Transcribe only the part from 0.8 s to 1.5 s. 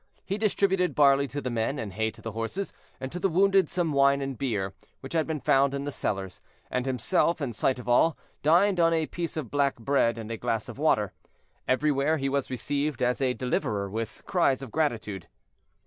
barley to